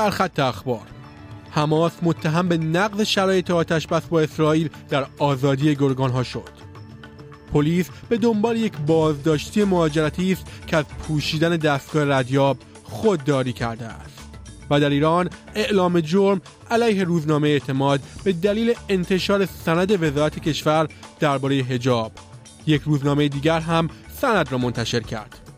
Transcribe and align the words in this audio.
سرخط 0.00 0.38
اخبار. 0.38 0.86
حماس 1.50 1.92
متهم 2.02 2.48
به 2.48 2.56
نقض 2.56 3.00
شرایط 3.00 3.50
آتش 3.50 3.86
بس 3.86 4.02
با 4.02 4.20
اسرائیل 4.20 4.68
در 4.88 5.06
آزادی 5.18 5.74
گرگان 5.74 6.10
ها 6.10 6.22
شد. 6.22 6.48
پلیس 7.52 7.86
به 8.08 8.16
دنبال 8.16 8.56
یک 8.56 8.72
بازداشتی 8.86 9.64
مهاجرتی 9.64 10.32
است 10.32 10.46
که 10.66 10.76
از 10.76 10.84
پوشیدن 10.84 11.56
دستگاه 11.56 12.04
ردیاب 12.04 12.56
خودداری 12.84 13.52
کرده 13.52 13.86
است. 13.86 14.18
و 14.70 14.80
در 14.80 14.90
ایران 14.90 15.30
اعلام 15.54 16.00
جرم 16.00 16.40
علیه 16.70 17.04
روزنامه 17.04 17.48
اعتماد 17.48 18.00
به 18.24 18.32
دلیل 18.32 18.74
انتشار 18.88 19.46
سند 19.46 20.02
وزارت 20.02 20.38
کشور 20.38 20.88
درباره 21.20 21.56
حجاب. 21.56 22.12
یک 22.66 22.82
روزنامه 22.82 23.28
دیگر 23.28 23.60
هم 23.60 23.88
سند 24.20 24.52
را 24.52 24.58
منتشر 24.58 25.00
کرد. 25.00 25.49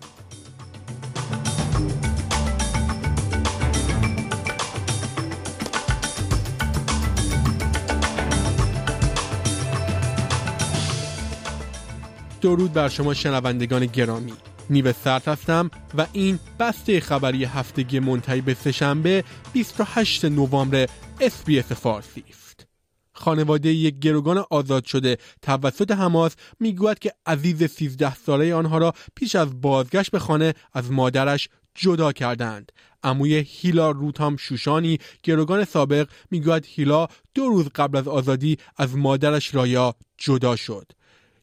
درود 12.43 12.73
بر 12.73 12.89
شما 12.89 13.15
شنوندگان 13.15 13.87
گرامی. 13.87 14.33
نیو 14.71 14.93
سرد 14.93 15.29
هستم 15.29 15.71
و 15.99 16.07
این 16.13 16.39
بسته 16.59 17.01
خبری 17.01 17.45
هفتگی 17.45 18.01
منتهی 18.01 18.41
به 18.41 18.55
سهشنبه 18.55 19.25
28 19.53 20.25
نوامبر 20.25 20.89
SBS 21.21 21.73
فارسی 21.73 22.25
است. 22.29 22.67
خانواده 23.13 23.73
یک 23.73 23.99
گروگان 23.99 24.45
آزاد 24.51 24.85
شده 24.85 25.19
توسط 25.43 25.91
حماس 25.91 26.37
می‌گوید 26.61 26.99
که 26.99 27.13
عزیز 27.27 27.65
13 27.65 28.15
ساله 28.15 28.55
آنها 28.55 28.79
را 28.79 28.95
پیش 29.15 29.37
از 29.37 29.61
بازگشت 29.61 30.11
به 30.11 30.19
خانه 30.19 30.55
از 30.73 30.91
مادرش 30.91 31.49
جدا 31.75 32.13
کردند. 32.13 32.73
عموی 33.03 33.35
هیلا 33.49 33.91
روتم 33.91 34.37
شوشانی 34.37 34.99
گروگان 35.23 35.65
سابق 35.65 36.09
می‌گوید 36.31 36.67
هیلا 36.69 37.09
دو 37.35 37.47
روز 37.47 37.69
قبل 37.75 37.99
از 37.99 38.09
آزادی 38.09 38.59
از 38.77 38.97
مادرش 38.97 39.55
رایا 39.55 39.95
جدا 40.19 40.57
شد. 40.57 40.93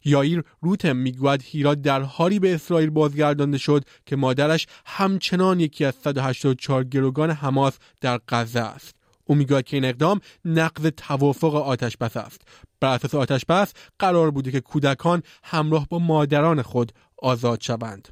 یایر 0.05 0.43
روتم 0.61 0.95
می‌گوید 0.95 1.41
هیرا 1.43 1.75
در 1.75 2.01
حالی 2.01 2.39
به 2.39 2.55
اسرائیل 2.55 2.89
بازگردانده 2.89 3.57
شد 3.57 3.83
که 4.05 4.15
مادرش 4.15 4.67
همچنان 4.85 5.59
یکی 5.59 5.85
از 5.85 5.93
184 6.03 6.83
گروگان 6.83 7.31
حماس 7.31 7.73
در 8.01 8.19
غزه 8.27 8.59
است. 8.59 8.95
او 9.25 9.35
می‌گوید 9.35 9.65
که 9.65 9.77
این 9.77 9.85
اقدام 9.85 10.19
نقض 10.45 10.85
توافق 10.97 11.55
آتش 11.55 11.97
بس 11.97 12.17
است. 12.17 12.41
بر 12.79 12.93
اساس 12.93 13.15
آتش 13.15 13.45
بس 13.45 13.73
قرار 13.99 14.31
بوده 14.31 14.51
که 14.51 14.59
کودکان 14.59 15.23
همراه 15.43 15.87
با 15.89 15.99
مادران 15.99 16.61
خود 16.61 16.91
آزاد 17.17 17.61
شوند. 17.61 18.07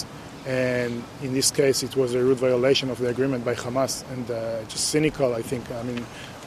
And 0.46 1.04
in 1.22 1.34
this 1.34 1.50
case, 1.50 1.82
it 1.82 1.96
was 1.96 2.14
a 2.14 2.22
root 2.22 2.38
violation 2.38 2.90
of 2.90 2.98
the 2.98 3.08
agreement 3.08 3.44
by 3.44 3.54
Hamas 3.54 4.04
and 4.12 4.30
uh, 4.30 4.62
just 4.68 4.88
cynical, 4.88 5.34
I 5.34 5.42
think. 5.42 5.70
I 5.70 5.82
mean, 5.82 6.02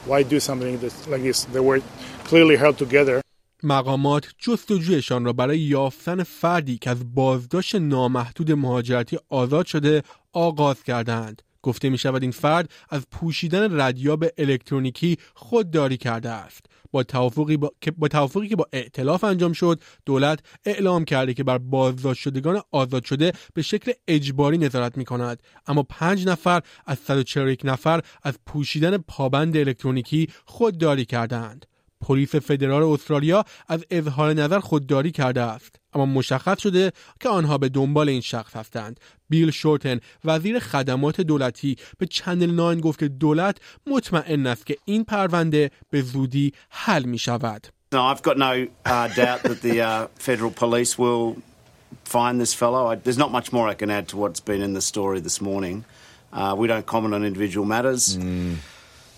why 0.06 0.22
do 0.22 0.40
something 0.40 0.80
like 1.08 1.22
this? 1.22 1.44
They 1.44 1.60
were 1.60 1.80
clearly 2.24 2.56
held 2.56 2.78
together. 2.78 3.20
مقامات 3.62 4.26
جستجویشان 4.38 5.24
را 5.24 5.32
برای 5.32 5.58
یافتن 5.58 6.22
فردی 6.22 6.78
که 6.78 6.90
از 6.90 7.14
بازداشت 7.14 7.74
نامحدود 7.74 8.52
مهاجرتی 8.52 9.18
آزاد 9.28 9.66
شده 9.66 10.02
آغاز 10.32 10.82
کردند. 10.82 11.42
گفته 11.64 11.88
می 11.88 11.98
شود 11.98 12.22
این 12.22 12.30
فرد 12.30 12.70
از 12.90 13.02
پوشیدن 13.10 13.80
ردیاب 13.80 14.24
الکترونیکی 14.38 15.18
خودداری 15.34 15.96
کرده 15.96 16.30
است. 16.30 16.66
با 16.92 17.02
توافقی, 17.02 17.56
با... 17.56 17.72
با 17.96 18.08
توافقی 18.08 18.48
که 18.48 18.56
با 18.56 18.66
ائتلاف 18.72 19.24
انجام 19.24 19.52
شد 19.52 19.82
دولت 20.06 20.40
اعلام 20.64 21.04
کرده 21.04 21.34
که 21.34 21.44
بر 21.44 21.58
بازداشت 21.58 22.20
شدگان 22.20 22.60
آزاد 22.70 23.04
شده 23.04 23.32
به 23.54 23.62
شکل 23.62 23.92
اجباری 24.08 24.58
نظارت 24.58 24.96
می 24.96 25.04
کند 25.04 25.42
اما 25.66 25.82
پنج 25.82 26.26
نفر 26.26 26.62
از 26.86 26.98
141 26.98 27.60
نفر 27.64 28.00
از 28.22 28.34
پوشیدن 28.46 28.96
پابند 28.96 29.56
الکترونیکی 29.56 30.28
خودداری 30.44 31.04
کردند 31.04 31.66
پلیس 32.04 32.34
فدرال 32.34 32.82
استرالیا 32.82 33.44
از 33.68 33.84
اظهار 33.90 34.32
نظر 34.32 34.58
خودداری 34.58 35.10
کرده 35.10 35.40
است 35.40 35.76
اما 35.92 36.06
مشخص 36.06 36.60
شده 36.62 36.92
که 37.20 37.28
آنها 37.28 37.58
به 37.58 37.68
دنبال 37.68 38.08
این 38.08 38.20
شخص 38.20 38.56
هستند 38.56 39.00
بیل 39.28 39.50
شورتن 39.50 40.00
وزیر 40.24 40.58
خدمات 40.58 41.20
دولتی 41.20 41.76
به 41.98 42.06
چنل 42.06 42.50
ناین 42.50 42.80
گفت 42.80 42.98
که 42.98 43.08
دولت 43.08 43.56
مطمئن 43.86 44.46
است 44.46 44.66
که 44.66 44.76
این 44.84 45.04
پرونده 45.04 45.70
به 45.90 46.02
زودی 46.02 46.52
حل 46.70 47.04
می 47.04 47.18
شود 47.18 47.66
find 52.04 52.40
this 52.40 52.52
fellow. 52.52 52.82
I, 52.92 52.94
there's 52.96 53.18
not 53.24 53.30
much 53.38 53.52
more 53.52 53.68
I 53.68 53.74
can 53.74 53.90
add 53.98 54.08
to 54.08 54.16
what's 54.16 54.40
been 54.50 54.62
in 54.62 54.72
the 54.78 54.84
story 54.92 55.20
this 55.20 55.40
morning. 55.40 55.76
Uh, 56.32 56.54
we 56.58 56.66
don't 56.66 56.86
comment 56.94 57.14
on 57.14 57.24
individual 57.24 57.66
matters. 57.74 58.16
Mm. 58.16 58.56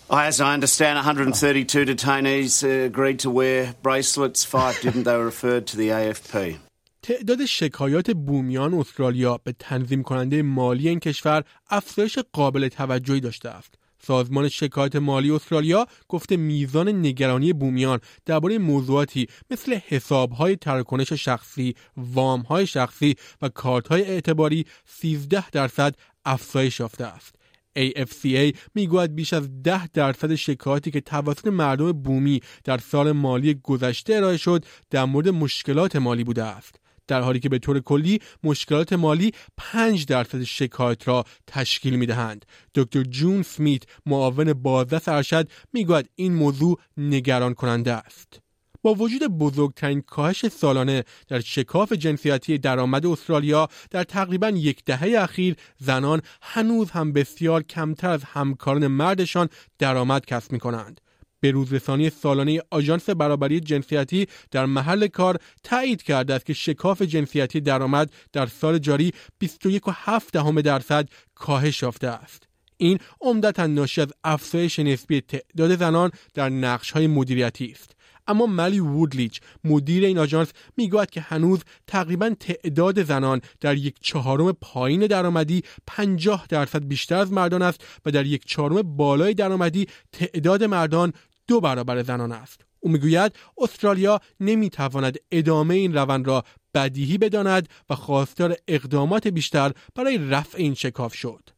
As 0.09 0.39
I 0.39 0.53
understand, 0.53 0.95
132 0.95 1.83
detainees 1.83 2.63
agreed 2.85 3.19
to 3.19 3.29
wear 3.29 3.75
bracelets. 3.83 4.45
Five 4.45 4.79
didn't. 4.81 5.03
They 5.03 5.17
were 5.17 5.25
referred 5.25 5.67
to 5.67 5.77
the 5.77 5.89
AFP. 5.89 6.57
تعداد 7.01 7.45
شکایات 7.45 8.11
بومیان 8.11 8.73
استرالیا 8.73 9.39
به 9.43 9.55
تنظیم 9.59 10.03
کننده 10.03 10.41
مالی 10.41 10.89
این 10.89 10.99
کشور 10.99 11.43
افزایش 11.69 12.19
قابل 12.33 12.67
توجهی 12.67 13.19
داشته 13.19 13.49
است. 13.49 13.73
سازمان 14.03 14.49
شکایت 14.49 14.95
مالی 14.95 15.31
استرالیا 15.31 15.85
گفته 16.09 16.37
میزان 16.37 16.87
نگرانی 17.05 17.53
بومیان 17.53 17.99
درباره 18.25 18.57
موضوعاتی 18.57 19.27
مثل 19.51 19.79
حسابهای 19.87 20.55
تراکنش 20.55 21.13
شخصی، 21.13 21.75
وامهای 21.97 22.67
شخصی 22.67 23.15
و 23.41 23.49
کارتهای 23.49 24.03
اعتباری 24.03 24.65
13 24.85 25.49
درصد 25.49 25.95
افزایش 26.25 26.79
یافته 26.79 27.05
است. 27.05 27.36
AFCA 27.77 28.57
می‌گوید 28.75 29.15
بیش 29.15 29.33
از 29.33 29.63
10 29.63 29.87
درصد 29.87 30.35
شکایاتی 30.35 30.91
که 30.91 31.01
توسط 31.01 31.47
مردم 31.47 31.91
بومی 31.91 32.41
در 32.63 32.77
سال 32.77 33.11
مالی 33.11 33.53
گذشته 33.53 34.15
ارائه 34.15 34.37
شد 34.37 34.65
در 34.89 35.05
مورد 35.05 35.29
مشکلات 35.29 35.95
مالی 35.95 36.23
بوده 36.23 36.43
است. 36.43 36.75
در 37.07 37.21
حالی 37.21 37.39
که 37.39 37.49
به 37.49 37.59
طور 37.59 37.79
کلی 37.79 38.19
مشکلات 38.43 38.93
مالی 38.93 39.31
5 39.57 40.05
درصد 40.05 40.43
شکایت 40.43 41.07
را 41.07 41.23
تشکیل 41.47 41.95
می 41.95 42.05
دهند. 42.05 42.45
دکتر 42.75 43.03
جون 43.03 43.43
سمیت 43.43 43.83
معاون 44.05 44.53
بازرس 44.53 45.07
ارشد 45.07 45.49
می‌گوید 45.73 46.09
این 46.15 46.33
موضوع 46.33 46.79
نگران 46.97 47.53
کننده 47.53 47.93
است. 47.93 48.46
با 48.87 48.93
وجود 48.93 49.23
بزرگترین 49.23 50.01
کاهش 50.01 50.47
سالانه 50.47 51.03
در 51.27 51.39
شکاف 51.39 51.93
جنسیتی 51.93 52.57
درآمد 52.57 53.05
استرالیا 53.05 53.67
در 53.91 54.03
تقریبا 54.03 54.49
یک 54.49 54.85
دهه 54.85 55.21
اخیر 55.21 55.55
زنان 55.77 56.21
هنوز 56.41 56.91
هم 56.91 57.13
بسیار 57.13 57.63
کمتر 57.63 58.09
از 58.09 58.23
همکاران 58.23 58.87
مردشان 58.87 59.49
درآمد 59.79 60.25
کسب 60.25 60.51
می 60.51 60.59
کنند. 60.59 61.01
به 61.39 61.51
روزرسانی 61.51 62.09
سالانه 62.09 62.61
آژانس 62.71 63.09
برابری 63.09 63.59
جنسیتی 63.59 64.27
در 64.51 64.65
محل 64.65 65.07
کار 65.07 65.37
تایید 65.63 66.03
کرده 66.03 66.33
است 66.33 66.45
که 66.45 66.53
شکاف 66.53 67.01
جنسیتی 67.01 67.61
درآمد 67.61 68.11
در 68.33 68.45
سال 68.45 68.77
جاری 68.77 69.13
21.7 69.43 70.61
درصد 70.61 71.09
کاهش 71.35 71.81
یافته 71.81 72.07
است. 72.07 72.47
این 72.77 72.99
عمدتا 73.21 73.67
ناشی 73.67 74.01
از 74.01 74.13
افزایش 74.23 74.79
نسبی 74.79 75.21
تعداد 75.21 75.75
زنان 75.75 76.11
در 76.33 76.49
نقش 76.49 76.91
های 76.91 77.07
مدیریتی 77.07 77.71
است. 77.71 77.96
اما 78.27 78.45
ملی 78.45 78.79
وودلیچ 78.79 79.41
مدیر 79.63 80.05
این 80.05 80.17
آژانس 80.17 80.51
می‌گوید 80.77 81.09
که 81.09 81.21
هنوز 81.21 81.59
تقریبا 81.87 82.35
تعداد 82.39 83.03
زنان 83.03 83.41
در 83.61 83.75
یک 83.77 83.95
چهارم 84.01 84.51
پایین 84.51 85.07
درآمدی 85.07 85.63
50 85.87 86.45
درصد 86.49 86.87
بیشتر 86.87 87.15
از 87.15 87.31
مردان 87.31 87.61
است 87.61 87.83
و 88.05 88.11
در 88.11 88.25
یک 88.25 88.45
چهارم 88.45 88.81
بالای 88.81 89.33
درآمدی 89.33 89.87
تعداد 90.11 90.63
مردان 90.63 91.13
دو 91.47 91.61
برابر 91.61 92.03
زنان 92.03 92.31
است. 92.31 92.61
او 92.79 92.91
می‌گوید 92.91 93.35
استرالیا 93.57 94.21
نمی‌تواند 94.39 95.17
ادامه 95.31 95.75
این 95.75 95.93
روند 95.93 96.27
را 96.27 96.43
بدیهی 96.73 97.17
بداند 97.17 97.69
و 97.89 97.95
خواستار 97.95 98.55
اقدامات 98.67 99.27
بیشتر 99.27 99.71
برای 99.95 100.17
رفع 100.17 100.57
این 100.57 100.73
شکاف 100.73 101.13
شد. 101.15 101.49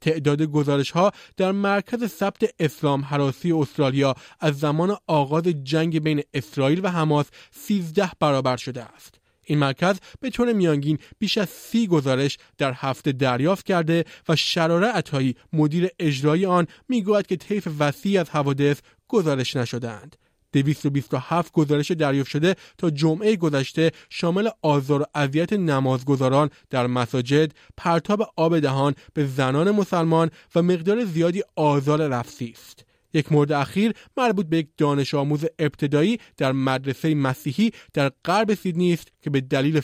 تعداد 0.00 0.42
گزارش 0.42 0.90
ها 0.90 1.12
در 1.36 1.52
مرکز 1.52 2.06
ثبت 2.06 2.54
اسلام 2.58 3.04
حراسی 3.04 3.52
استرالیا 3.52 4.14
از 4.40 4.58
زمان 4.58 4.96
آغاز 5.06 5.44
جنگ 5.44 5.98
بین 5.98 6.22
اسرائیل 6.34 6.80
و 6.84 6.88
حماس 6.88 7.26
13 7.50 8.10
برابر 8.20 8.56
شده 8.56 8.82
است. 8.82 9.14
این 9.44 9.58
مرکز 9.58 9.96
به 10.20 10.30
طور 10.30 10.52
میانگین 10.52 10.98
بیش 11.18 11.38
از 11.38 11.48
سی 11.48 11.86
گزارش 11.86 12.38
در 12.58 12.72
هفته 12.72 13.12
دریافت 13.12 13.66
کرده 13.66 14.04
و 14.28 14.36
شراره 14.36 14.86
عطایی 14.86 15.34
مدیر 15.52 15.88
اجرایی 15.98 16.46
آن 16.46 16.66
می‌گوید 16.88 17.26
که 17.26 17.36
طیف 17.36 17.68
وسیعی 17.78 18.18
از 18.18 18.30
حوادث 18.30 18.80
گزارش 19.08 19.56
نشدهاند. 19.56 20.16
227 20.52 21.52
گزارش 21.52 21.90
دریافت 21.90 22.30
شده 22.30 22.56
تا 22.78 22.90
جمعه 22.90 23.36
گذشته 23.36 23.90
شامل 24.10 24.48
آزار 24.62 25.02
و 25.02 25.04
اذیت 25.14 25.52
نمازگزاران 25.52 26.50
در 26.70 26.86
مساجد، 26.86 27.52
پرتاب 27.76 28.32
آب 28.36 28.58
دهان 28.58 28.94
به 29.14 29.26
زنان 29.26 29.70
مسلمان 29.70 30.30
و 30.54 30.62
مقدار 30.62 31.04
زیادی 31.04 31.42
آزار 31.56 32.08
رفسی 32.08 32.54
است. 32.56 32.84
یک 33.14 33.32
مورد 33.32 33.52
اخیر 33.52 33.92
مربوط 34.16 34.46
به 34.46 34.58
یک 34.58 34.68
دانش 34.76 35.14
آموز 35.14 35.44
ابتدایی 35.58 36.20
در 36.36 36.52
مدرسه 36.52 37.14
مسیحی 37.14 37.70
در 37.94 38.12
غرب 38.24 38.54
سیدنی 38.54 38.92
است 38.92 39.08
که 39.22 39.30
به 39.30 39.40
دلیل 39.40 39.80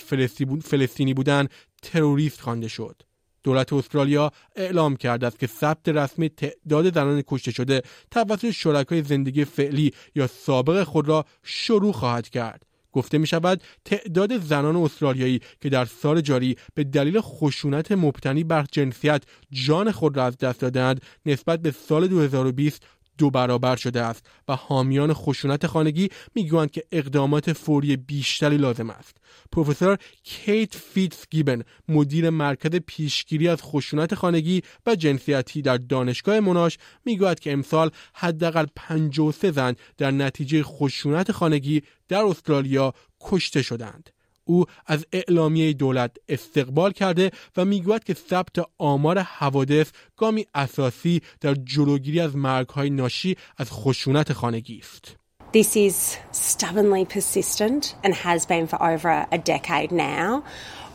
فلسطینی 0.62 1.14
بودن 1.14 1.48
تروریست 1.82 2.40
خوانده 2.40 2.68
شد. 2.68 3.02
دولت 3.44 3.72
استرالیا 3.72 4.32
اعلام 4.56 4.96
کرده 4.96 5.26
است 5.26 5.38
که 5.38 5.46
ثبت 5.46 5.88
رسمی 5.88 6.28
تعداد 6.28 6.94
زنان 6.94 7.22
کشته 7.26 7.50
شده 7.50 7.82
توسط 8.10 8.50
شرکای 8.50 9.02
زندگی 9.02 9.44
فعلی 9.44 9.92
یا 10.14 10.26
سابق 10.26 10.82
خود 10.82 11.08
را 11.08 11.24
شروع 11.42 11.92
خواهد 11.92 12.28
کرد. 12.28 12.66
گفته 12.92 13.18
می 13.18 13.26
شود 13.26 13.62
تعداد 13.84 14.38
زنان 14.38 14.76
استرالیایی 14.76 15.40
که 15.60 15.68
در 15.68 15.84
سال 15.84 16.20
جاری 16.20 16.56
به 16.74 16.84
دلیل 16.84 17.20
خشونت 17.20 17.92
مبتنی 17.92 18.44
بر 18.44 18.66
جنسیت 18.72 19.22
جان 19.50 19.90
خود 19.90 20.16
را 20.16 20.24
از 20.24 20.38
دست 20.38 20.60
دادند 20.60 21.00
نسبت 21.26 21.60
به 21.60 21.70
سال 21.70 22.08
2020 22.08 22.82
دو 23.18 23.30
برابر 23.30 23.76
شده 23.76 24.02
است 24.02 24.26
و 24.48 24.56
حامیان 24.56 25.12
خشونت 25.12 25.66
خانگی 25.66 26.08
می‌گویند 26.34 26.70
که 26.70 26.84
اقدامات 26.92 27.52
فوری 27.52 27.96
بیشتری 27.96 28.56
لازم 28.56 28.90
است. 28.90 29.16
پروفسور 29.52 29.98
کیت 30.22 30.74
فیتس 30.74 31.24
گیبن 31.30 31.62
مدیر 31.88 32.30
مرکز 32.30 32.70
پیشگیری 32.86 33.48
از 33.48 33.62
خشونت 33.62 34.14
خانگی 34.14 34.62
و 34.86 34.96
جنسیتی 34.96 35.62
در 35.62 35.76
دانشگاه 35.76 36.40
مناش 36.40 36.78
می‌گوید 37.04 37.40
که 37.40 37.52
امسال 37.52 37.90
حداقل 38.14 38.66
53 38.76 39.50
زن 39.50 39.74
در 39.96 40.10
نتیجه 40.10 40.62
خشونت 40.62 41.32
خانگی 41.32 41.82
در 42.08 42.22
استرالیا 42.24 42.94
کشته 43.20 43.62
شدند. 43.62 44.13
او 44.44 44.64
از 44.86 45.06
اعلامیه 45.12 45.72
دولت 45.72 46.10
استقبال 46.28 46.92
کرده 46.92 47.30
و 47.56 47.64
می‌گوید 47.64 48.04
که 48.04 48.14
ثبت 48.14 48.56
آمار 48.78 49.18
حوادث 49.18 49.90
گامی 50.16 50.46
اساسی 50.54 51.20
در 51.40 51.54
جلوگیری 51.54 52.20
از 52.20 52.36
مرگهای 52.36 52.90
ناشی 52.90 53.36
از 53.56 53.72
خشونت 53.72 54.32
خانگی 54.32 54.78
است. 54.78 55.16
This 55.54 55.76
is 55.76 56.16
stubbornly 56.32 57.04
persistent 57.04 57.94
and 58.02 58.12
has 58.12 58.44
been 58.44 58.66
for 58.66 58.82
over 58.82 59.10
a 59.30 59.38
decade 59.38 59.92
now. 59.92 60.42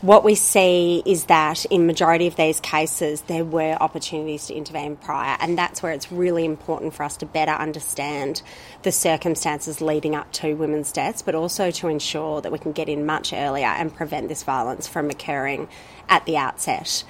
What 0.01 0.23
we 0.23 0.35
see 0.35 1.03
is 1.05 1.25
that 1.25 1.65
in 1.65 1.85
majority 1.85 2.25
of 2.25 2.37
these 2.37 2.61
cases 2.61 3.19
there 3.23 3.43
were 3.43 3.75
opportunities 3.81 4.47
to 4.47 4.53
intervene 4.53 4.95
prior 4.95 5.35
and 5.41 5.57
that's 5.57 5.83
where 5.83 5.91
it's 5.91 6.09
really 6.09 6.45
important 6.45 6.93
for 6.93 7.03
us 7.03 7.17
to 7.17 7.25
better 7.25 7.51
understand 7.51 8.41
the 8.83 8.93
circumstances 8.93 9.81
leading 9.81 10.15
up 10.15 10.31
to 10.31 10.53
women's 10.53 10.93
deaths 10.93 11.21
but 11.21 11.35
also 11.35 11.69
to 11.71 11.89
ensure 11.89 12.39
that 12.39 12.49
we 12.49 12.59
can 12.59 12.71
get 12.71 12.87
in 12.87 13.05
much 13.05 13.33
earlier 13.33 13.65
and 13.65 13.93
prevent 13.93 14.29
this 14.29 14.43
violence 14.43 14.87
from 14.87 15.09
occurring 15.09 15.67
at 16.07 16.25
the 16.25 16.37
outset. 16.37 17.03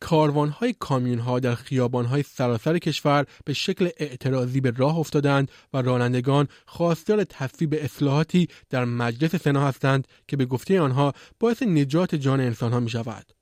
کاروانهای 0.00 0.74
ها 1.18 1.40
در 1.40 1.58
های 1.92 2.22
سراسر 2.22 2.78
کشور 2.78 3.26
به 3.44 3.52
شکل 3.52 3.90
اعتراضی 3.96 4.60
به 4.60 4.72
راه 4.76 4.98
افتادند 4.98 5.50
و 5.72 5.82
رانندگان 5.82 6.48
خواستار 6.66 7.24
تصویب 7.24 7.74
اصلاحاتی 7.78 8.48
در 8.70 8.84
مجلس 8.84 9.36
سنا 9.36 9.66
هستند 9.66 10.08
که 10.28 10.36
به 10.36 10.46
گفته 10.46 10.80
آنها 10.80 11.12
باعث 11.40 11.62
نجات 11.62 12.14
جان 12.14 12.40
انسانها 12.40 12.80
می 12.80 12.90
شود. 12.90 13.32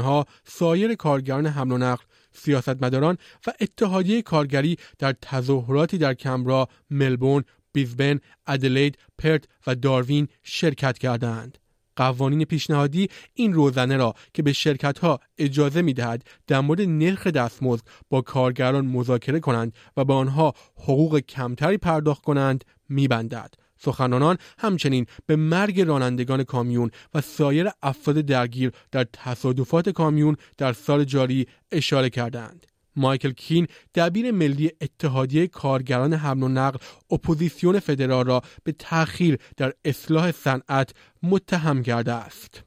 ها 0.00 0.26
سایر 0.44 0.94
کارگران 0.94 1.46
حمل 1.46 1.72
و 1.72 1.78
نقل 1.78 2.04
سیاستمداران 2.32 3.18
و 3.46 3.52
اتحادیه 3.60 4.22
کارگری 4.22 4.76
در 4.98 5.14
تظاهراتی 5.22 5.98
در 5.98 6.14
کمبرا، 6.14 6.68
ملبورن، 6.90 7.44
بیزبن، 7.72 8.20
ادلید، 8.46 8.98
پرت 9.18 9.44
و 9.66 9.74
داروین 9.74 10.28
شرکت 10.42 10.98
کردند. 10.98 11.58
قوانین 11.96 12.44
پیشنهادی 12.44 13.08
این 13.34 13.52
روزنه 13.52 13.96
را 13.96 14.14
که 14.34 14.42
به 14.42 14.52
شرکت 14.52 14.98
ها 14.98 15.20
اجازه 15.38 15.82
می 15.82 15.94
دهد 15.94 16.24
در 16.46 16.60
مورد 16.60 16.80
نرخ 16.80 17.26
دستمزد 17.26 17.86
با 18.10 18.20
کارگران 18.20 18.86
مذاکره 18.86 19.40
کنند 19.40 19.72
و 19.96 20.04
به 20.04 20.14
آنها 20.14 20.54
حقوق 20.76 21.18
کمتری 21.18 21.76
پرداخت 21.76 22.22
کنند 22.22 22.64
می 22.88 23.08
بندد. 23.08 23.54
سخنانان 23.78 24.38
همچنین 24.58 25.06
به 25.26 25.36
مرگ 25.36 25.80
رانندگان 25.80 26.44
کامیون 26.44 26.90
و 27.14 27.20
سایر 27.20 27.70
افراد 27.82 28.16
درگیر 28.16 28.72
در 28.92 29.06
تصادفات 29.12 29.88
کامیون 29.88 30.36
در 30.58 30.72
سال 30.72 31.04
جاری 31.04 31.46
اشاره 31.72 32.10
کردند. 32.10 32.71
مایکل 32.96 33.32
کین 33.32 33.66
دبیر 33.94 34.30
ملی 34.30 34.70
اتحادیه 34.80 35.46
کارگران 35.46 36.14
حمل 36.14 36.42
و 36.42 36.48
نقل 36.48 36.78
اپوزیسیون 37.10 37.78
فدرال 37.78 38.26
را 38.26 38.42
به 38.64 38.72
تأخیر 38.72 39.38
در 39.56 39.72
اصلاح 39.84 40.32
صنعت 40.32 40.90
متهم 41.22 41.82
کرده 41.82 42.12
است. 42.12 42.62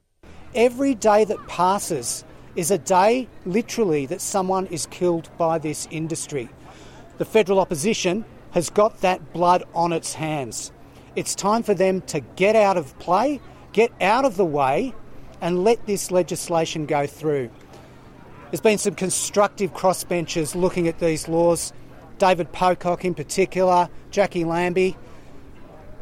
Every 0.54 0.94
day 0.94 1.24
that 1.24 1.40
passes 1.48 2.24
is 2.56 2.70
a 2.70 2.78
day 2.78 3.28
literally 3.44 4.06
that 4.06 4.20
someone 4.20 4.66
is 4.66 4.86
killed 4.86 5.28
by 5.36 5.58
this 5.58 5.86
industry. 5.90 6.48
The 7.18 7.24
federal 7.24 7.60
opposition 7.60 8.24
has 8.52 8.70
got 8.70 9.00
that 9.02 9.20
blood 9.34 9.64
on 9.74 9.92
its 9.92 10.14
hands. 10.14 10.72
It's 11.14 11.34
time 11.34 11.62
for 11.62 11.74
them 11.74 12.00
to 12.12 12.20
get 12.36 12.56
out 12.56 12.76
of 12.76 12.98
play, 12.98 13.40
get 13.72 13.90
out 14.00 14.24
of 14.24 14.36
the 14.36 14.50
way 14.60 14.94
and 15.40 15.64
let 15.64 15.86
this 15.86 16.10
legislation 16.10 16.86
go 16.86 17.06
through. 17.06 17.50
There's 18.50 18.60
been 18.60 18.78
some 18.78 18.94
constructive 18.94 19.74
crossbenchers 19.74 20.54
looking 20.54 20.86
at 20.86 21.00
these 21.00 21.28
laws. 21.28 21.72
David 22.18 22.52
Pocock, 22.52 23.04
in 23.04 23.14
particular, 23.14 23.88
Jackie 24.12 24.44
Lambie. 24.44 24.96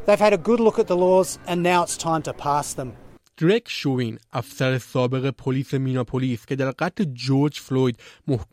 They've 0.05 0.19
had 0.19 0.33
a 0.33 0.37
good 0.37 0.59
look 0.59 0.77
at 0.77 0.87
the 0.87 0.95
laws 0.95 1.39
and 1.47 1.63
now 1.63 1.81
it's 1.83 1.97
time 1.97 2.21
to 2.23 2.33
pass 2.33 2.73
them. 2.75 2.93
درک 3.37 3.69
شوین 3.69 4.19
افسر 4.33 4.77
سابق 4.77 5.29
پلیس 5.29 5.73
میناپولیس 5.73 6.45
که 6.45 6.55
در 6.55 6.71
قتل 6.71 7.03
جورج 7.03 7.59
فلوید 7.59 7.99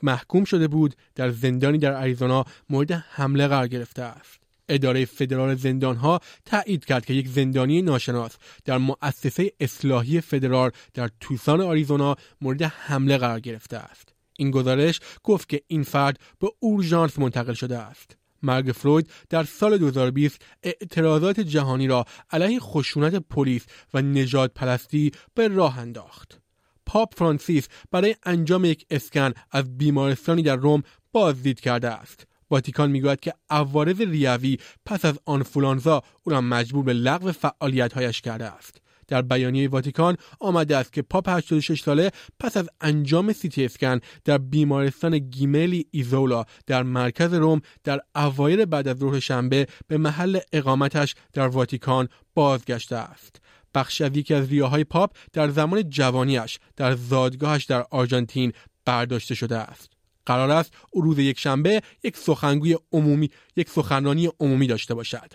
محکوم 0.03 0.45
شده 0.45 0.69
بود 0.69 0.95
در 1.15 1.31
زندانی 1.31 1.79
در 1.79 1.93
اریزونا 1.93 2.45
مورد 2.71 2.93
حمله 2.93 3.49
قرار 3.49 3.69
گرفته 3.69 4.03
است 4.03 4.42
اداره 4.73 5.05
فدرال 5.05 5.55
زندانها 5.55 6.21
تایید 6.45 6.85
کرد 6.85 7.05
که 7.05 7.15
یک 7.15 7.29
زندانی 7.29 7.83
ناشناس 7.83 8.37
در 8.65 8.79
مؤسسه 8.79 9.53
اصلاحی 9.61 10.21
فدرال 10.21 10.71
در 10.95 11.11
توسان 11.21 11.61
آریزونا 11.61 12.17
مورد 12.41 12.63
حمله 12.63 13.17
قرار 13.17 13.41
گرفته 13.41 13.77
است. 13.77 14.13
این 14.39 14.51
گزارش 14.51 15.01
گفت 15.23 15.49
که 15.49 15.63
این 15.67 15.83
فرد 15.83 16.19
به 16.41 16.49
اورژانس 16.61 17.19
منتقل 17.19 17.53
شده 17.53 17.79
است. 17.79 18.17
مرگ 18.43 18.73
فلوید 18.73 19.11
در 19.31 19.45
سال 19.45 19.79
2020 19.79 20.43
اعتراضات 20.63 21.41
جهانی 21.41 21.87
را 21.87 22.05
علیه 22.31 22.61
خشونت 22.61 23.15
پلیس 23.15 23.67
و 23.95 24.03
نجات 24.03 24.55
پرستی 24.55 25.13
به 25.35 25.49
راه 25.49 25.79
انداخت. 25.79 26.41
پاپ 26.87 27.15
فرانسیس 27.15 27.69
برای 27.91 28.17
انجام 28.23 28.65
یک 28.65 28.87
اسکن 28.91 29.33
از 29.51 29.79
بیمارستانی 29.79 30.43
در 30.43 30.57
روم 30.57 30.83
بازدید 31.13 31.61
کرده 31.61 31.89
است. 31.89 32.27
واتیکان 32.53 32.91
می‌گوید 32.91 33.21
که 33.21 33.35
عوارض 33.51 34.01
ریوی 34.01 34.59
پس 34.87 35.05
از 35.05 35.19
آنفولانزا 35.25 36.03
او 36.23 36.33
را 36.33 36.41
مجبور 36.41 36.85
به 36.85 36.93
لغو 36.93 37.33
فعالیتهایش 37.33 38.21
کرده 38.21 38.45
است. 38.45 38.83
در 39.09 39.23
بیانیه 39.23 39.69
واتیکان 39.69 40.17
آمده 40.41 40.77
است 40.77 40.93
که 40.93 41.03
پاپ 41.03 41.29
86 41.29 41.83
ساله 41.83 42.11
پس 42.41 42.57
از 42.57 42.69
انجام 42.81 43.33
سیتی 43.33 43.65
اسکن 43.65 44.01
در 44.25 44.39
بیمارستان 44.39 45.19
جملی 45.19 45.87
ایزولا 45.91 46.45
در 46.67 46.83
مرکز 46.83 47.35
روم 47.35 47.61
در 47.85 48.01
اوایل 48.15 48.65
بعد 48.65 48.89
از 48.89 48.99
ظهر 48.99 49.21
شنبه 49.21 49.67
به 49.89 49.99
محل 49.99 50.39
اقامتش 50.53 51.15
در 51.33 51.49
واتیکان 51.49 52.09
بازگشته 52.35 52.97
است. 52.97 53.41
بخش 53.75 54.01
از 54.01 54.17
یکی 54.17 54.35
از 54.35 54.49
ریه‌های 54.49 54.85
پاپ 54.85 55.17
در 55.33 55.49
زمان 55.49 55.91
جوانیش 55.91 56.59
در 56.77 56.95
زادگاهش 56.95 57.65
در 57.65 57.87
آرژانتین 57.91 58.53
برداشته 58.85 59.35
شده 59.35 59.57
است. 59.57 60.02
قرار 60.27 60.51
است 60.51 60.73
او 60.91 61.03
روز 61.03 61.19
یک 61.19 61.39
شنبه 61.39 61.83
یک 62.03 62.17
سخنگوی 62.17 62.79
عمومی 62.93 63.31
یک 63.57 63.71
سخنرانی 63.71 64.31
عمومی 64.41 64.67
داشته 64.67 64.95
باشد. 64.95 65.33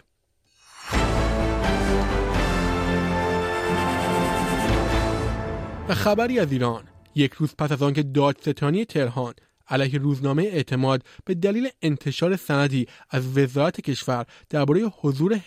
و 5.90 5.94
خبری 5.94 6.40
از 6.40 6.52
ایران. 6.52 6.84
یک 7.16 7.34
روز 7.34 7.56
پس 7.56 7.72
از 7.72 7.84
آنکه 7.84 8.04
دادستانی 8.04 8.86
تهران 8.86 9.34
علیه 9.70 10.00
روزنامه 10.00 10.44
اعتماد 10.44 11.04
به 11.26 11.34
دلیل 11.34 11.70
انتشار 11.82 12.36
سندی 12.36 12.88
از 13.10 13.38
وزارت 13.38 13.82
کشور 13.82 14.26
درباره 14.50 14.82
حضور 14.82 15.42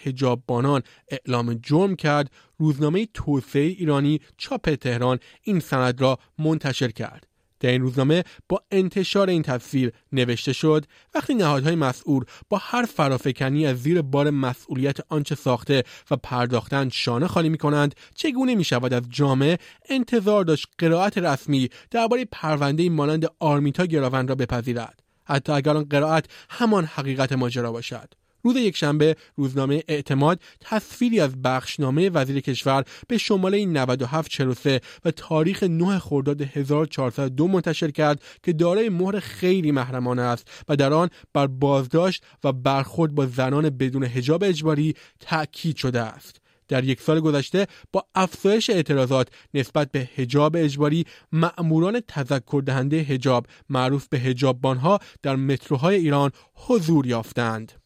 بانان 0.47 0.83
اعلام 1.09 1.55
جرم 1.55 1.97
کرد 1.97 2.31
روزنامه 2.59 3.07
توسعه 3.15 3.63
ایرانی 3.63 4.21
چاپ 4.37 4.75
تهران 4.75 5.19
این 5.43 5.61
سند 5.61 6.01
را 6.01 6.19
منتشر 6.39 6.91
کرد. 6.91 7.30
در 7.61 7.71
این 7.71 7.83
روزنامه 7.83 8.25
با 8.49 8.63
انتشار 8.71 9.29
این 9.29 9.43
تصویر 9.43 9.93
نوشته 10.13 10.53
شد 10.53 10.85
وقتی 11.15 11.35
نهادهای 11.35 11.75
مسئول 11.75 12.25
با 12.49 12.59
هر 12.59 12.85
فرافکنی 12.85 13.67
از 13.67 13.83
زیر 13.83 14.03
بار 14.03 14.31
مسئولیت 14.31 14.97
آنچه 15.09 15.35
ساخته 15.35 15.83
و 16.11 16.17
پرداختن 16.17 16.89
شانه 16.89 17.27
خالی 17.27 17.49
می 17.49 17.59
کنند 17.59 17.95
چگونه 18.15 18.55
می 18.55 18.65
شود 18.65 18.95
از 18.95 19.03
جامعه 19.11 19.59
انتظار 19.89 20.45
داشت 20.45 20.67
قرائت 20.79 21.19
رسمی 21.19 21.69
درباره 21.91 22.25
پرونده 22.33 22.91
مانند 22.91 23.27
آرمیتا 23.39 23.87
گراوند 23.87 24.29
را 24.29 24.35
بپذیرد؟ 24.35 25.01
حتی 25.25 25.53
اگر 25.53 25.77
آن 25.77 25.85
قرائت 25.85 26.25
همان 26.51 26.85
حقیقت 26.85 27.33
ماجرا 27.33 27.73
باشد. 27.73 28.15
روز 28.43 28.57
یکشنبه 28.57 29.17
روزنامه 29.37 29.83
اعتماد 29.89 30.41
تصویری 30.61 31.21
از 31.21 31.43
بخشنامه 31.43 32.11
وزیر 32.11 32.41
کشور 32.41 32.85
به 33.09 33.19
شماره 33.19 33.65
9743 33.67 34.81
و 35.05 35.11
تاریخ 35.11 35.63
9 35.63 35.99
خرداد 35.99 36.41
1402 36.43 37.49
منتشر 37.49 37.91
کرد 37.91 38.23
که 38.43 38.53
دارای 38.53 38.89
مهر 38.89 39.21
خیلی 39.21 39.73
محرمانه 39.73 40.23
است 40.23 40.51
و 40.69 40.77
در 40.77 40.93
آن 40.93 41.09
بر 41.33 41.47
بازداشت 41.47 42.25
و 42.45 42.53
برخورد 42.53 43.15
با 43.15 43.27
زنان 43.27 43.71
بدون 43.71 44.05
حجاب 44.05 44.45
اجباری 44.45 44.95
تأکید 45.21 45.77
شده 45.77 46.01
است. 46.01 46.41
در 46.69 46.85
یک 46.85 47.01
سال 47.01 47.21
گذشته 47.21 47.67
با 47.93 48.05
افزایش 48.15 48.71
اعتراضات 48.71 49.29
نسبت 49.55 49.91
به 49.91 50.09
حجاب 50.17 50.57
اجباری 50.57 51.05
مأموران 51.33 52.01
تذکر 52.09 52.63
دهنده 52.67 53.03
حجاب 53.03 53.47
معروف 53.69 54.09
به 54.09 54.19
حجاببانها 54.19 54.99
در 55.23 55.37
متروهای 55.37 55.97
ایران 55.97 56.31
حضور 56.55 57.07
یافتند. 57.07 57.80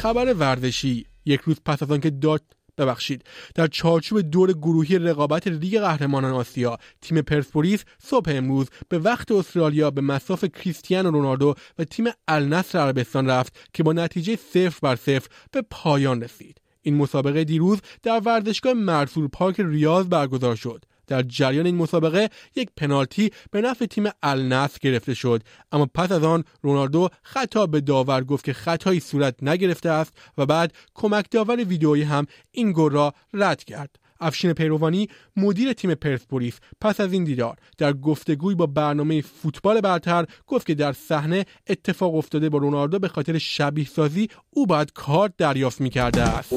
خبر 0.00 0.34
ورزشی 0.34 1.06
یک 1.24 1.40
روز 1.40 1.56
پس 1.64 1.82
از 1.82 1.90
آنکه 1.90 2.10
داد 2.10 2.42
ببخشید. 2.78 3.24
در 3.54 3.66
چارچوب 3.66 4.20
دور 4.20 4.52
گروهی 4.52 4.98
رقابت 4.98 5.46
لیگ 5.46 5.80
قهرمانان 5.80 6.32
آسیا 6.32 6.78
تیم 7.00 7.22
پرسپولیس 7.22 7.84
صبح 8.02 8.32
امروز 8.34 8.68
به 8.88 8.98
وقت 8.98 9.32
استرالیا 9.32 9.90
به 9.90 10.00
مساف 10.00 10.44
کریستیانو 10.44 11.10
رونالدو 11.10 11.54
و 11.78 11.84
تیم 11.84 12.06
النصر 12.28 12.78
عربستان 12.78 13.30
رفت 13.30 13.70
که 13.72 13.82
با 13.82 13.92
نتیجه 13.92 14.36
صفر 14.36 14.78
بر 14.82 14.96
صفر 14.96 15.28
به 15.52 15.62
پایان 15.70 16.22
رسید. 16.22 16.60
این 16.82 16.96
مسابقه 16.96 17.44
دیروز 17.44 17.80
در 18.02 18.20
ورزشگاه 18.24 18.72
مرسول 18.72 19.28
پارک 19.28 19.60
ریاض 19.60 20.06
برگزار 20.06 20.56
شد. 20.56 20.84
در 21.10 21.22
جریان 21.22 21.66
این 21.66 21.76
مسابقه 21.76 22.30
یک 22.56 22.68
پنالتی 22.76 23.30
به 23.50 23.60
نفع 23.60 23.86
تیم 23.86 24.10
النصر 24.22 24.78
گرفته 24.80 25.14
شد. 25.14 25.42
اما 25.72 25.86
پس 25.94 26.12
از 26.12 26.22
آن 26.22 26.44
رونالدو 26.62 27.08
خطا 27.22 27.66
به 27.66 27.80
داور 27.80 28.24
گفت 28.24 28.44
که 28.44 28.52
خطایی 28.52 29.00
صورت 29.00 29.42
نگرفته 29.42 29.90
است 29.90 30.12
و 30.38 30.46
بعد 30.46 30.72
کمک 30.94 31.26
داور 31.30 31.64
ویدئویی 31.64 32.02
هم 32.02 32.26
این 32.50 32.72
گل 32.72 32.90
را 32.90 33.14
رد 33.32 33.64
کرد. 33.64 33.96
افشین 34.20 34.52
پیروانی 34.52 35.08
مدیر 35.36 35.72
تیم 35.72 35.94
پرسپولیس 35.94 36.60
پس 36.80 37.00
از 37.00 37.12
این 37.12 37.24
دیدار 37.24 37.56
در 37.78 37.92
گفتگوی 37.92 38.54
با 38.54 38.66
برنامه 38.66 39.22
فوتبال 39.22 39.80
برتر 39.80 40.26
گفت 40.46 40.66
که 40.66 40.74
در 40.74 40.92
صحنه 40.92 41.44
اتفاق 41.68 42.14
افتاده 42.14 42.48
با 42.48 42.58
رونالدو 42.58 42.98
به 42.98 43.08
خاطر 43.08 43.38
شبیه 43.38 43.86
سازی 43.86 44.28
او 44.50 44.66
باید 44.66 44.92
کارت 44.92 45.32
دریافت 45.38 45.80
می‌کرده 45.80 46.22
است. 46.22 46.52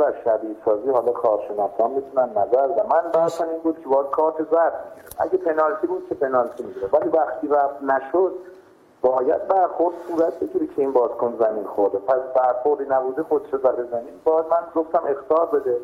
و 0.00 0.12
شبیه 0.24 0.56
سازی 0.64 0.90
حالا 0.90 1.12
کارشناسان 1.12 1.90
می‌تونن 1.90 2.28
نظر 2.30 2.68
بدن. 2.68 2.86
من 2.92 3.10
بحثم 3.14 3.48
این 3.48 3.62
بود 3.62 3.76
که 3.82 3.88
باید 3.88 4.10
کارت 4.10 4.34
زرد 4.50 4.72
اگه 5.18 5.38
پنالتی 5.38 5.86
بود 5.86 6.08
که 6.08 6.14
پنالتی 6.14 6.62
می‌گیره. 6.62 6.88
ولی 6.92 7.08
وقتی 7.08 7.48
رفت 7.48 7.82
نشد 7.82 8.32
باید 9.00 9.48
برخورد 9.48 9.94
صورت 10.08 10.40
بگیره 10.40 10.66
که 10.66 10.82
این 10.82 10.92
بازکن 10.92 11.38
زمین 11.38 11.64
خورده. 11.64 11.98
پس 11.98 12.20
برخوردی 12.36 12.84
نبوده 12.90 13.22
خودشو 13.22 13.58
زده 13.58 13.84
زمین. 13.90 14.14
باید 14.24 14.46
من 14.50 14.82
گفتم 14.82 15.02
اختار 15.08 15.46
بده. 15.46 15.76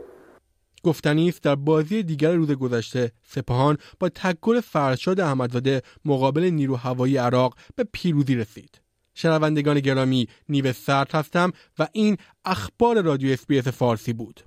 گفتنی 0.87 1.29
است 1.29 1.43
در 1.43 1.55
بازی 1.55 2.03
دیگر 2.03 2.33
روز 2.33 2.51
گذشته 2.51 3.13
سپاهان 3.29 3.79
با 4.01 4.09
تکل 4.09 4.61
فرشاد 4.61 5.21
احمدزاده 5.21 5.83
مقابل 6.05 6.45
نیرو 6.45 6.77
هوایی 6.77 7.17
عراق 7.17 7.57
به 7.77 7.85
پیروزی 7.93 8.35
رسید. 8.35 8.81
شنوندگان 9.15 9.81
گرامی 9.81 10.29
نیو 10.49 10.73
سرد 10.73 11.15
هستم 11.15 11.53
و 11.79 11.89
این 11.93 12.17
اخبار 12.45 13.03
رادیو 13.03 13.33
اسپیس 13.33 13.69
فارسی 13.69 14.13
بود. 14.13 14.41